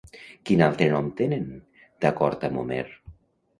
Quin 0.49 0.63
altre 0.67 0.87
nom 0.93 1.11
tenen, 1.19 1.45
d'acord 2.07 2.49
amb 2.51 2.65
Homer? 2.65 2.83